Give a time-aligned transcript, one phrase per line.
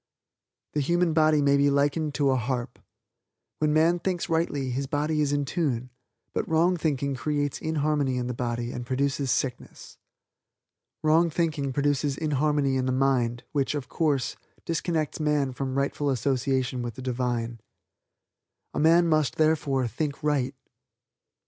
[0.73, 2.79] The human body may be likened to a harp.
[3.59, 5.91] When man thinks rightly his body is in tune;
[6.33, 9.99] but wrong thinking creates inharmony in the body and produces sickness.
[11.03, 14.35] Wrong thinking produces inharmony in the mind, which, of course,
[14.65, 17.61] disconnects man from rightful association with the Divine.
[18.73, 20.55] A man must, therefore, think right.